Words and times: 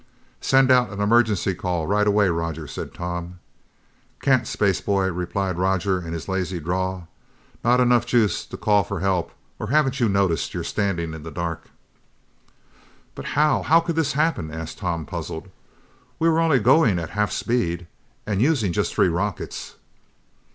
"Send 0.41 0.71
out 0.71 0.89
an 0.89 0.99
emergency 0.99 1.53
call 1.53 1.85
right 1.85 2.07
away, 2.07 2.27
Roger," 2.29 2.65
said 2.65 2.91
Tom. 2.91 3.37
"Can't, 4.19 4.47
spaceboy," 4.47 5.09
replied 5.15 5.59
Roger 5.59 5.99
in 6.01 6.13
his 6.13 6.27
lazy 6.27 6.59
drawl. 6.59 7.07
"Not 7.63 7.79
enough 7.79 8.07
juice 8.07 8.43
to 8.47 8.57
call 8.57 8.83
for 8.83 9.01
help. 9.01 9.31
Or 9.59 9.67
haven't 9.67 9.99
you 9.99 10.09
noticed 10.09 10.55
you're 10.55 10.63
standing 10.63 11.13
in 11.13 11.21
the 11.21 11.29
dark?" 11.29 11.69
"But 13.13 13.25
how 13.37 13.61
how 13.61 13.79
could 13.79 13.95
this 13.95 14.13
happen?" 14.13 14.49
asked 14.49 14.79
Tom, 14.79 15.05
puzzled. 15.05 15.49
"We 16.17 16.29
were 16.29 16.39
only 16.39 16.57
going 16.59 16.97
at 16.97 17.11
half 17.11 17.31
speed 17.31 17.85
and 18.25 18.41
using 18.41 18.73
just 18.73 18.95
three 18.95 19.07
rockets!" 19.07 19.75